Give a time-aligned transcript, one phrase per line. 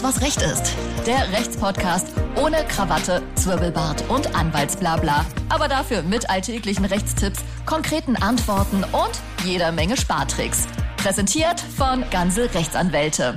[0.00, 0.76] Alles, was Recht ist.
[1.06, 5.26] Der Rechtspodcast ohne Krawatte, Zwirbelbart und Anwaltsblabla.
[5.48, 9.10] Aber dafür mit alltäglichen Rechtstipps, konkreten Antworten und
[9.44, 10.66] jeder Menge Spartricks.
[10.96, 13.36] Präsentiert von Ganze Rechtsanwälte.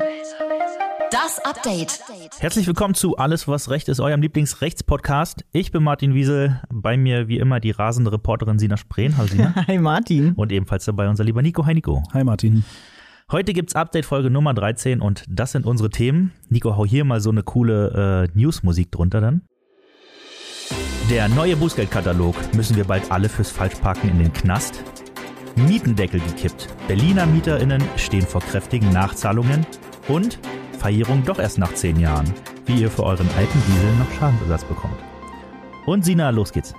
[1.12, 2.00] Das Update.
[2.40, 5.46] Herzlich willkommen zu Alles, was Recht ist, eurem Lieblingsrechtspodcast.
[5.52, 9.18] Ich bin Martin Wiesel, bei mir wie immer die rasende Reporterin Sina Spreen.
[9.18, 9.54] Hallo Sina.
[9.68, 10.34] Hi Martin.
[10.34, 11.66] Und ebenfalls dabei unser lieber Nico.
[11.66, 12.04] Hi Nico.
[12.14, 12.64] Hi Martin.
[13.32, 16.34] Heute gibt's Update-Folge Nummer 13 und das sind unsere Themen.
[16.50, 19.42] Nico, hau hier mal so eine coole äh, News-Musik drunter dann.
[21.10, 22.36] Der neue Bußgeldkatalog.
[22.54, 24.84] Müssen wir bald alle fürs Falschparken in den Knast?
[25.56, 26.68] Mietendeckel gekippt.
[26.88, 29.66] Berliner MieterInnen stehen vor kräftigen Nachzahlungen
[30.08, 30.40] und
[30.78, 32.32] Verjährung doch erst nach zehn Jahren,
[32.66, 34.98] wie ihr für euren alten Diesel noch Schadensersatz bekommt.
[35.86, 36.74] Und Sina, los geht's.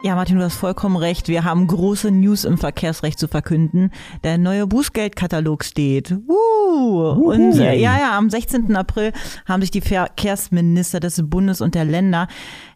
[0.00, 1.26] Ja, Martin, du hast vollkommen recht.
[1.26, 3.90] Wir haben große News im Verkehrsrecht zu verkünden.
[4.22, 6.16] Der neue Bußgeldkatalog steht.
[6.28, 8.76] Uh, und äh, ja, ja, am 16.
[8.76, 9.12] April
[9.46, 12.28] haben sich die Verkehrsminister des Bundes und der Länder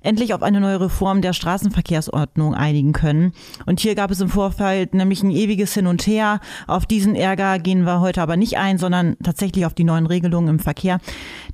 [0.03, 3.33] endlich auf eine neue Reform der Straßenverkehrsordnung einigen können.
[3.67, 6.41] Und hier gab es im Vorfeld nämlich ein ewiges Hin und Her.
[6.67, 10.48] Auf diesen Ärger gehen wir heute aber nicht ein, sondern tatsächlich auf die neuen Regelungen
[10.48, 10.98] im Verkehr,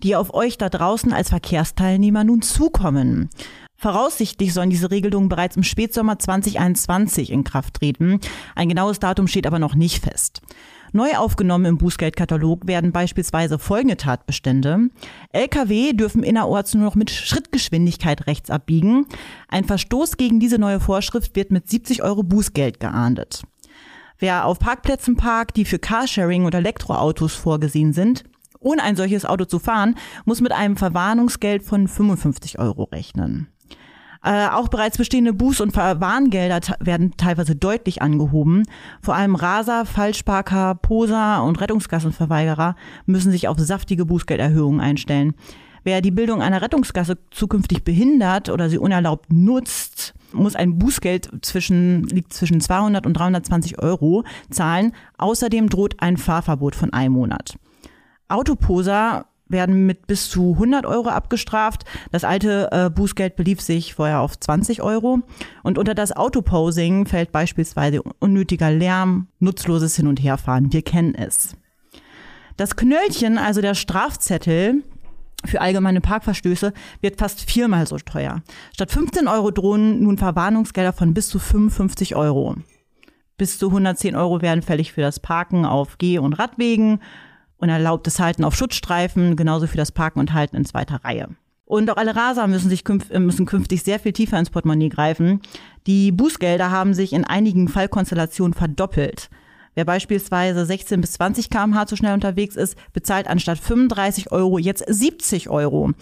[0.03, 3.29] die auf euch da draußen als Verkehrsteilnehmer nun zukommen.
[3.81, 8.19] Voraussichtlich sollen diese Regelungen bereits im Spätsommer 2021 in Kraft treten.
[8.57, 10.41] Ein genaues Datum steht aber noch nicht fest.
[10.93, 14.89] Neu aufgenommen im Bußgeldkatalog werden beispielsweise folgende Tatbestände.
[15.31, 19.07] Lkw dürfen innerorts nur noch mit Schrittgeschwindigkeit rechts abbiegen.
[19.47, 23.45] Ein Verstoß gegen diese neue Vorschrift wird mit 70 Euro Bußgeld geahndet.
[24.19, 28.25] Wer auf Parkplätzen parkt, die für Carsharing und Elektroautos vorgesehen sind,
[28.59, 33.47] ohne ein solches Auto zu fahren, muss mit einem Verwarnungsgeld von 55 Euro rechnen.
[34.23, 38.65] Äh, auch bereits bestehende Buß- und Warngelder werden teilweise deutlich angehoben.
[39.01, 42.75] Vor allem Raser, Falschparker, Poser und Rettungsgassenverweigerer
[43.07, 45.35] müssen sich auf saftige Bußgelderhöhungen einstellen.
[45.85, 52.03] Wer die Bildung einer Rettungsgasse zukünftig behindert oder sie unerlaubt nutzt, muss ein Bußgeld zwischen,
[52.05, 54.93] liegt zwischen 200 und 320 Euro zahlen.
[55.17, 57.57] Außerdem droht ein Fahrverbot von einem Monat.
[58.29, 61.85] Autoposer werden mit bis zu 100 Euro abgestraft.
[62.11, 65.21] Das alte äh, Bußgeld belief sich vorher auf 20 Euro.
[65.63, 70.73] Und unter das Autoposing fällt beispielsweise unnötiger Lärm, nutzloses Hin- und Herfahren.
[70.73, 71.57] Wir kennen es.
[72.57, 74.83] Das Knöllchen, also der Strafzettel,
[75.45, 78.43] für allgemeine Parkverstöße wird fast viermal so teuer.
[78.75, 82.57] Statt 15 Euro drohen nun Verwarnungsgelder von bis zu 55 Euro.
[83.37, 87.01] Bis zu 110 Euro werden fällig für das Parken auf Geh- und Radwegen
[87.59, 91.29] und erlaubtes Halten auf Schutzstreifen, genauso für das Parken und Halten in zweiter Reihe.
[91.65, 95.43] Und auch alle Raser müssen, sich künf müssen künftig sehr viel tiefer ins Portemonnaie greifen.
[95.87, 99.29] Die Bußgelder haben sich in einigen Fallkonstellationen verdoppelt.
[99.75, 104.83] Wer beispielsweise 16 bis 20 km/h zu schnell unterwegs ist, bezahlt anstatt 35 Euro jetzt
[104.89, 105.93] 70 Euro.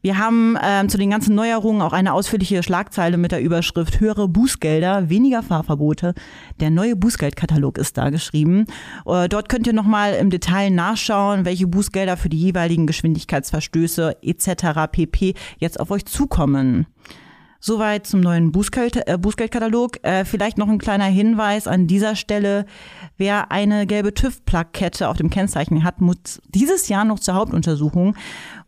[0.00, 4.28] Wir haben ähm, zu den ganzen Neuerungen auch eine ausführliche Schlagzeile mit der Überschrift Höhere
[4.28, 6.14] Bußgelder, weniger Fahrverbote.
[6.60, 8.66] Der neue Bußgeldkatalog ist da geschrieben.
[9.06, 14.90] Äh, dort könnt ihr nochmal im Detail nachschauen, welche Bußgelder für die jeweiligen Geschwindigkeitsverstöße etc.
[14.92, 15.34] pp.
[15.58, 16.86] jetzt auf euch zukommen.
[17.60, 20.04] Soweit zum neuen Bußgeld, äh, Bußgeldkatalog.
[20.04, 22.66] Äh, vielleicht noch ein kleiner Hinweis an dieser Stelle.
[23.16, 28.14] Wer eine gelbe TÜV-Plakette auf dem Kennzeichen hat, muss dieses Jahr noch zur Hauptuntersuchung.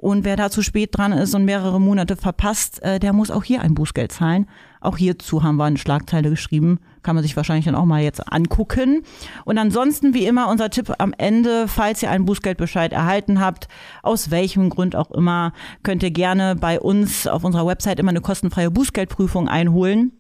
[0.01, 3.45] Und wer da zu spät dran ist und mehrere Monate verpasst, äh, der muss auch
[3.45, 4.49] hier ein Bußgeld zahlen.
[4.81, 6.79] Auch hierzu haben wir eine Schlagzeile geschrieben.
[7.03, 9.03] Kann man sich wahrscheinlich dann auch mal jetzt angucken.
[9.45, 13.69] Und ansonsten, wie immer, unser Tipp am Ende, falls ihr einen Bußgeldbescheid erhalten habt,
[14.03, 15.53] aus welchem Grund auch immer,
[15.83, 20.13] könnt ihr gerne bei uns auf unserer Website immer eine kostenfreie Bußgeldprüfung einholen.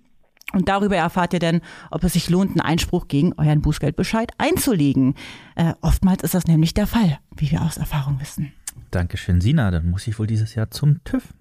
[0.53, 5.15] Und darüber erfahrt ihr dann, ob es sich lohnt, einen Einspruch gegen euren Bußgeldbescheid einzulegen.
[5.55, 8.53] Äh, oftmals ist das nämlich der Fall, wie wir aus Erfahrung wissen.
[8.91, 9.70] Dankeschön, Sina.
[9.70, 11.34] Dann muss ich wohl dieses Jahr zum TÜV.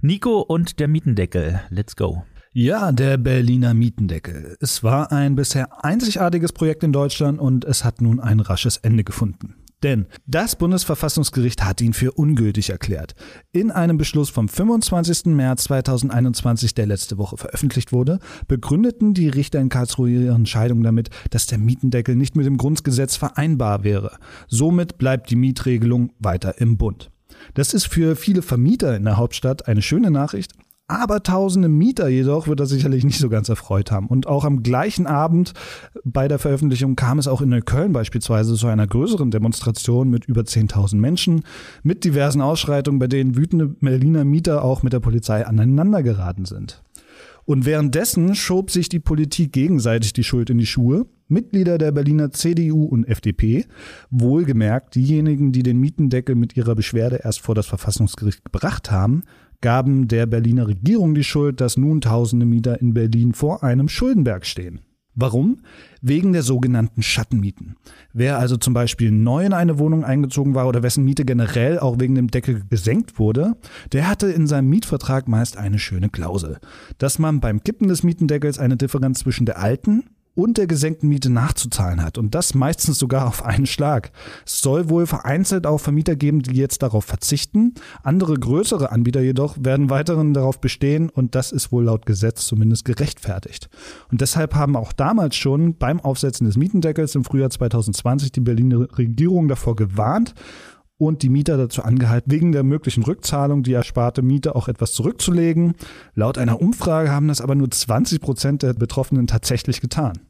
[0.00, 1.60] Nico und der Mietendeckel.
[1.70, 2.24] Let's go.
[2.52, 4.56] Ja, der Berliner Mietendeckel.
[4.60, 9.04] Es war ein bisher einzigartiges Projekt in Deutschland und es hat nun ein rasches Ende
[9.04, 9.54] gefunden.
[9.82, 13.14] Denn das Bundesverfassungsgericht hat ihn für ungültig erklärt.
[13.52, 15.26] In einem Beschluss vom 25.
[15.26, 21.10] März 2021, der letzte Woche veröffentlicht wurde, begründeten die Richter in Karlsruhe ihre Entscheidung damit,
[21.30, 24.18] dass der Mietendeckel nicht mit dem Grundgesetz vereinbar wäre.
[24.48, 27.10] Somit bleibt die Mietregelung weiter im Bund.
[27.54, 30.52] Das ist für viele Vermieter in der Hauptstadt eine schöne Nachricht,
[30.88, 34.06] aber tausende Mieter jedoch wird das sicherlich nicht so ganz erfreut haben.
[34.06, 35.52] Und auch am gleichen Abend
[36.02, 40.40] bei der Veröffentlichung kam es auch in Neukölln beispielsweise zu einer größeren Demonstration mit über
[40.40, 41.42] 10.000 Menschen,
[41.82, 46.82] mit diversen Ausschreitungen, bei denen wütende Berliner Mieter auch mit der Polizei aneinander geraten sind.
[47.44, 51.06] Und währenddessen schob sich die Politik gegenseitig die Schuld in die Schuhe.
[51.28, 53.66] Mitglieder der Berliner CDU und FDP,
[54.10, 59.24] wohlgemerkt diejenigen, die den Mietendeckel mit ihrer Beschwerde erst vor das Verfassungsgericht gebracht haben,
[59.60, 64.46] gaben der Berliner Regierung die Schuld, dass nun tausende Mieter in Berlin vor einem Schuldenberg
[64.46, 64.80] stehen.
[65.20, 65.62] Warum?
[66.00, 67.74] Wegen der sogenannten Schattenmieten.
[68.12, 71.98] Wer also zum Beispiel neu in eine Wohnung eingezogen war oder wessen Miete generell auch
[71.98, 73.56] wegen dem Deckel gesenkt wurde,
[73.90, 76.58] der hatte in seinem Mietvertrag meist eine schöne Klausel,
[76.98, 80.04] dass man beim Kippen des Mietendeckels eine Differenz zwischen der alten
[80.38, 82.16] und der gesenkten Miete nachzuzahlen hat.
[82.16, 84.12] Und das meistens sogar auf einen Schlag.
[84.46, 87.74] Es soll wohl vereinzelt auch Vermieter geben, die jetzt darauf verzichten.
[88.04, 92.84] Andere größere Anbieter jedoch werden weiterhin darauf bestehen und das ist wohl laut Gesetz zumindest
[92.84, 93.68] gerechtfertigt.
[94.12, 98.86] Und deshalb haben auch damals schon beim Aufsetzen des Mietendeckels im Frühjahr 2020 die Berliner
[98.96, 100.34] Regierung davor gewarnt
[100.98, 105.74] und die Mieter dazu angehalten, wegen der möglichen Rückzahlung die ersparte Miete auch etwas zurückzulegen.
[106.14, 110.27] Laut einer Umfrage haben das aber nur 20 Prozent der Betroffenen tatsächlich getan.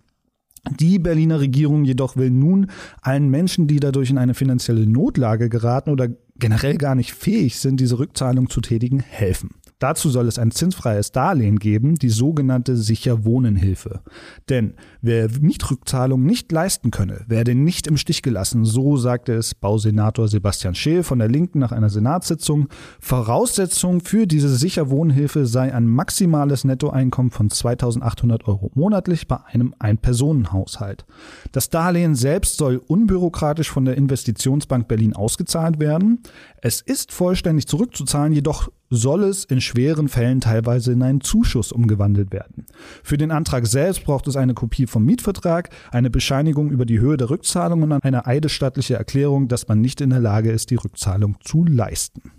[0.78, 2.70] Die Berliner Regierung jedoch will nun
[3.02, 7.80] allen Menschen, die dadurch in eine finanzielle Notlage geraten oder generell gar nicht fähig sind,
[7.80, 9.50] diese Rückzahlung zu tätigen, helfen.
[9.78, 14.00] Dazu soll es ein zinsfreies Darlehen geben, die sogenannte Sicher-Wohnen-Hilfe.
[14.48, 20.26] Denn wer Mietrückzahlung nicht leisten könne, werde nicht im Stich gelassen, so sagte es Bausenator
[20.26, 22.69] Sebastian Scheel von der Linken nach einer Senatssitzung.
[22.98, 31.04] Voraussetzung für diese Sicher-Wohnen-Hilfe sei ein maximales Nettoeinkommen von 2800 Euro monatlich bei einem Ein-Personen-Haushalt.
[31.52, 36.20] Das Darlehen selbst soll unbürokratisch von der Investitionsbank Berlin ausgezahlt werden.
[36.60, 42.32] Es ist vollständig zurückzuzahlen, jedoch soll es in schweren Fällen teilweise in einen Zuschuss umgewandelt
[42.32, 42.67] werden.
[43.02, 47.17] Für den Antrag selbst braucht es eine Kopie vom Mietvertrag, eine Bescheinigung über die Höhe
[47.17, 51.37] der Rückzahlung und eine eidesstattliche Erklärung, dass man nicht in der Lage ist, die Rückzahlung
[51.40, 52.32] zu leisten.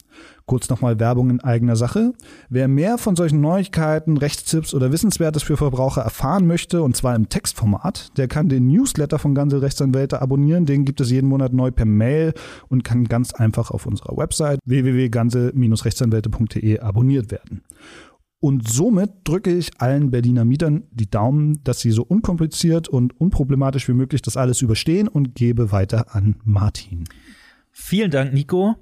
[0.45, 2.13] Kurz nochmal Werbung in eigener Sache.
[2.50, 7.30] Wer mehr von solchen Neuigkeiten, Rechtstipps oder Wissenswertes für Verbraucher erfahren möchte, und zwar im
[7.30, 10.66] Textformat, der kann den Newsletter von Ganze Rechtsanwälte abonnieren.
[10.66, 12.33] Den gibt es jeden Monat neu per Mail
[12.68, 17.62] und kann ganz einfach auf unserer Website www.ganze-rechtsanwälte.de abonniert werden.
[18.42, 23.89] Und somit drücke ich allen Berliner Mietern die Daumen, dass sie so unkompliziert und unproblematisch
[23.89, 27.04] wie möglich das alles überstehen und gebe weiter an Martin.
[27.72, 28.75] Vielen Dank, Nico.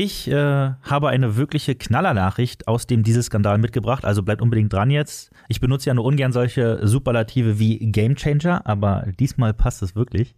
[0.00, 5.32] Ich äh, habe eine wirkliche Knallernachricht aus dem Dieselskandal mitgebracht, also bleibt unbedingt dran jetzt.
[5.48, 10.36] Ich benutze ja nur ungern solche Superlative wie Gamechanger, aber diesmal passt es wirklich.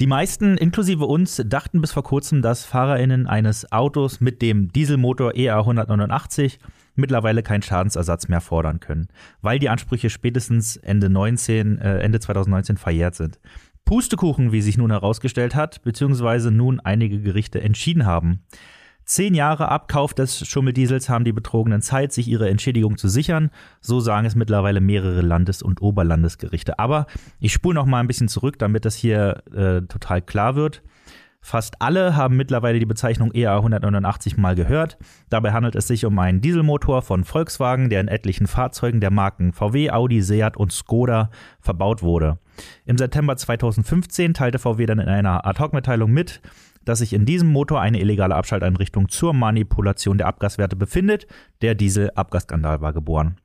[0.00, 5.36] Die meisten, inklusive uns, dachten bis vor kurzem, dass FahrerInnen eines Autos mit dem Dieselmotor
[5.36, 6.58] EA 189
[6.96, 9.06] mittlerweile keinen Schadensersatz mehr fordern können,
[9.40, 13.38] weil die Ansprüche spätestens Ende 19, äh, Ende 2019 verjährt sind.
[13.84, 18.40] Pustekuchen, wie sich nun herausgestellt hat, beziehungsweise nun einige Gerichte entschieden haben.
[19.04, 23.50] Zehn Jahre Abkauf des Schummeldiesels haben die Betrogenen Zeit, sich ihre Entschädigung zu sichern.
[23.80, 26.78] So sagen es mittlerweile mehrere Landes- und Oberlandesgerichte.
[26.78, 27.06] Aber
[27.40, 30.82] ich spule noch mal ein bisschen zurück, damit das hier äh, total klar wird.
[31.42, 34.98] Fast alle haben mittlerweile die Bezeichnung EA 189 mal gehört.
[35.30, 39.54] Dabei handelt es sich um einen Dieselmotor von Volkswagen, der in etlichen Fahrzeugen der Marken
[39.54, 42.38] VW, Audi, Seat und Skoda verbaut wurde.
[42.84, 46.42] Im September 2015 teilte VW dann in einer Ad-Hoc-Mitteilung mit,
[46.90, 51.28] dass sich in diesem Motor eine illegale Abschalteinrichtung zur Manipulation der Abgaswerte befindet.
[51.62, 53.36] Der Diesel-Abgasskandal war geboren.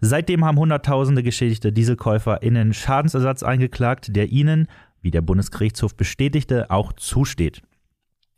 [0.00, 4.68] Seitdem haben Hunderttausende geschädigte DieselkäuferInnen Schadensersatz eingeklagt, der ihnen,
[5.02, 7.60] wie der Bundesgerichtshof bestätigte, auch zusteht.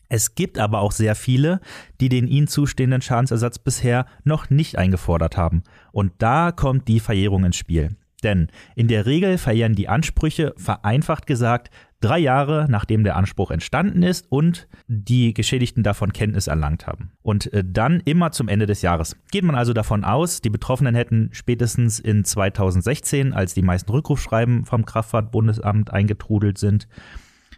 [0.08, 1.60] Es gibt aber auch sehr viele,
[2.00, 5.62] die den ihnen zustehenden Schadensersatz bisher noch nicht eingefordert haben.
[5.92, 7.94] Und da kommt die Verjährung ins Spiel.
[8.24, 14.02] Denn in der Regel verjähren die Ansprüche, vereinfacht gesagt, drei Jahre nachdem der Anspruch entstanden
[14.02, 17.12] ist und die Geschädigten davon Kenntnis erlangt haben.
[17.22, 19.16] Und äh, dann immer zum Ende des Jahres.
[19.30, 24.64] Geht man also davon aus, die Betroffenen hätten spätestens in 2016, als die meisten Rückrufschreiben
[24.64, 26.88] vom Kraftfahrtbundesamt eingetrudelt sind,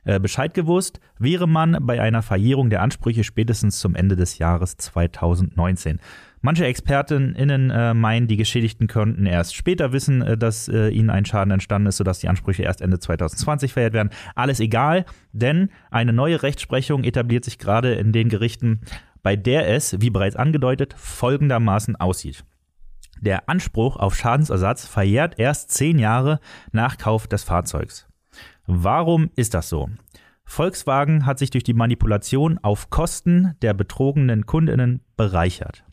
[0.04, 4.76] äh, Bescheid gewusst, wäre man bei einer Verjährung der Ansprüche spätestens zum Ende des Jahres
[4.76, 6.00] 2019.
[6.40, 11.24] Manche ExpertInnen äh, meinen, die Geschädigten könnten erst später wissen, äh, dass äh, ihnen ein
[11.24, 14.10] Schaden entstanden ist, sodass die Ansprüche erst Ende 2020 verjährt werden.
[14.34, 18.80] Alles egal, denn eine neue Rechtsprechung etabliert sich gerade in den Gerichten,
[19.22, 22.44] bei der es, wie bereits angedeutet, folgendermaßen aussieht.
[23.20, 26.38] Der Anspruch auf Schadensersatz verjährt erst zehn Jahre
[26.70, 28.06] nach Kauf des Fahrzeugs.
[28.66, 29.88] Warum ist das so?
[30.44, 35.84] Volkswagen hat sich durch die Manipulation auf Kosten der betrogenen Kundinnen bereichert.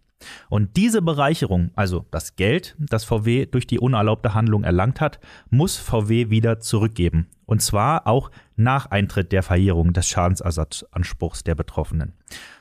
[0.50, 5.78] Und diese Bereicherung, also das Geld, das VW durch die unerlaubte Handlung erlangt hat, muss
[5.78, 7.28] VW wieder zurückgeben.
[7.46, 12.14] Und zwar auch nach Eintritt der Verjährung des Schadensersatzanspruchs der Betroffenen.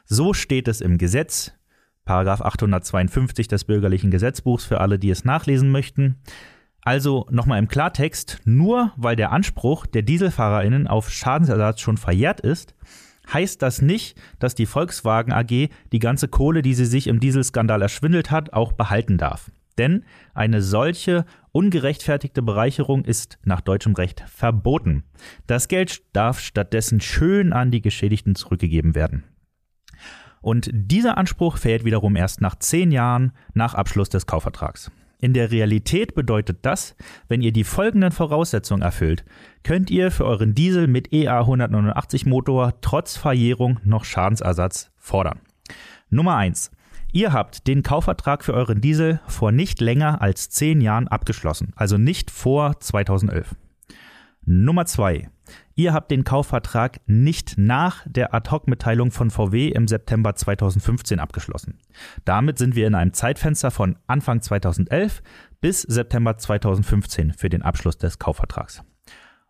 [0.05, 1.53] So steht es im Gesetz,
[2.05, 6.17] Paragraph 852 des bürgerlichen Gesetzbuchs für alle, die es nachlesen möchten.
[6.83, 12.75] Also nochmal im Klartext, nur weil der Anspruch der Dieselfahrerinnen auf Schadensersatz schon verjährt ist,
[13.33, 17.83] heißt das nicht, dass die Volkswagen AG die ganze Kohle, die sie sich im Dieselskandal
[17.83, 19.51] erschwindelt hat, auch behalten darf.
[19.79, 20.05] Denn
[20.35, 25.05] eine solche ungerechtfertigte Bereicherung ist nach deutschem Recht verboten.
[25.47, 29.25] Das Geld darf stattdessen schön an die Geschädigten zurückgegeben werden.
[30.41, 34.91] Und dieser Anspruch fällt wiederum erst nach zehn Jahren nach Abschluss des Kaufvertrags.
[35.19, 36.97] In der Realität bedeutet das,
[37.29, 39.25] wenn ihr die folgenden Voraussetzungen erfüllt,
[39.63, 45.41] könnt ihr für euren Diesel mit EA 189 Motor trotz Verjährung noch Schadensersatz fordern.
[46.11, 46.71] Nummer eins:
[47.13, 51.97] Ihr habt den Kaufvertrag für euren Diesel vor nicht länger als zehn Jahren abgeschlossen, also
[51.97, 53.55] nicht vor 2011.
[54.45, 55.31] Nummer zwei:
[55.77, 61.79] Ihr habt den Kaufvertrag nicht nach der Ad-Hoc-Mitteilung von VW im September 2015 abgeschlossen.
[62.25, 65.21] Damit sind wir in einem Zeitfenster von Anfang 2011
[65.61, 68.85] bis September 2015 für den Abschluss des Kaufvertrags.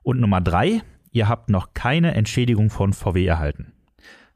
[0.03, 3.75] Und Nummer drei, ihr habt noch keine Entschädigung von VW erhalten.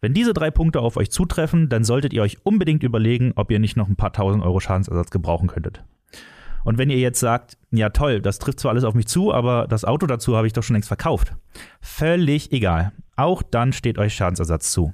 [0.03, 3.59] Wenn diese drei Punkte auf euch zutreffen, dann solltet ihr euch unbedingt überlegen, ob ihr
[3.59, 5.83] nicht noch ein paar tausend Euro Schadensersatz gebrauchen könntet.
[6.69, 9.67] Und wenn ihr jetzt sagt, ja toll, das trifft zwar alles auf mich zu, aber
[9.67, 11.33] das Auto dazu habe ich doch schon längst verkauft.
[11.81, 12.93] Völlig egal.
[13.17, 14.93] Auch dann steht euch Schadensersatz zu.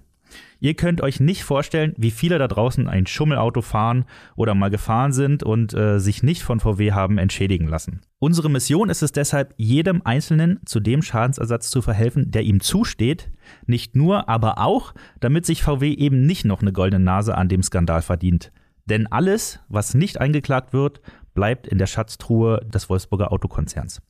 [0.61, 4.05] Ihr könnt euch nicht vorstellen, wie viele da draußen ein Schummelauto fahren
[4.37, 8.03] oder mal gefahren sind und äh, sich nicht von VW haben entschädigen lassen.
[8.21, 13.33] Unsere Mission ist es deshalb, jedem Einzelnen zu dem Schadensersatz zu verhelfen, der ihm zusteht.
[13.67, 17.65] Nicht nur, aber auch, damit sich VW eben nicht noch eine goldene Nase an dem
[17.65, 18.53] Skandal verdient.
[18.87, 21.01] Denn alles, was nicht eingeklagt wird,
[21.35, 24.01] bleibt in der Schatztruhe des Wolfsburger Autokonzerns.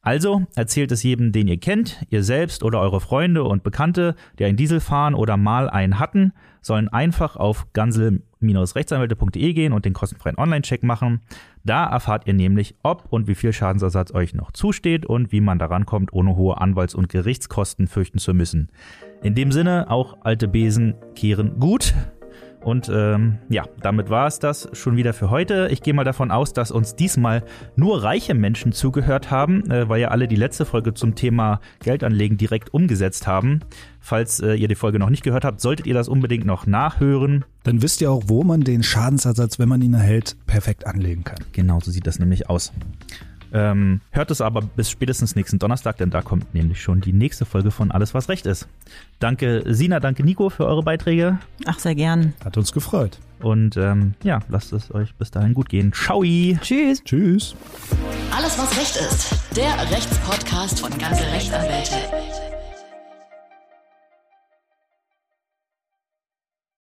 [0.00, 4.44] Also erzählt es jedem, den ihr kennt, ihr selbst oder eure Freunde und Bekannte, die
[4.44, 6.32] einen Diesel fahren oder mal einen hatten,
[6.62, 11.20] sollen einfach auf gansel-rechtsanwälte.de gehen und den kostenfreien Online-Check machen.
[11.64, 15.58] Da erfahrt ihr nämlich, ob und wie viel Schadensersatz euch noch zusteht und wie man
[15.58, 18.70] daran kommt, ohne hohe Anwalts- und Gerichtskosten fürchten zu müssen.
[19.22, 21.92] In dem Sinne, auch alte Besen kehren gut.
[22.60, 25.68] Und ähm, ja, damit war es das schon wieder für heute.
[25.70, 27.44] Ich gehe mal davon aus, dass uns diesmal
[27.76, 32.36] nur reiche Menschen zugehört haben, äh, weil ja alle die letzte Folge zum Thema Geldanlegen
[32.36, 33.60] direkt umgesetzt haben.
[34.00, 37.44] Falls äh, ihr die Folge noch nicht gehört habt, solltet ihr das unbedingt noch nachhören.
[37.62, 41.38] Dann wisst ihr auch, wo man den Schadensersatz, wenn man ihn erhält, perfekt anlegen kann.
[41.52, 42.72] Genau, so sieht das nämlich aus.
[43.52, 47.44] Ähm, hört es aber bis spätestens nächsten Donnerstag, denn da kommt nämlich schon die nächste
[47.44, 48.68] Folge von Alles, was Recht ist.
[49.18, 51.38] Danke Sina, danke Nico für eure Beiträge.
[51.66, 52.34] Ach, sehr gern.
[52.44, 53.18] Hat uns gefreut.
[53.40, 55.92] Und ähm, ja, lasst es euch bis dahin gut gehen.
[55.92, 56.22] Ciao!
[56.22, 57.02] Tschüss.
[57.04, 57.54] Tschüss.
[58.36, 59.34] Alles, was Recht ist.
[59.56, 62.47] Der Rechtspodcast von ganze Rechtsanwälte.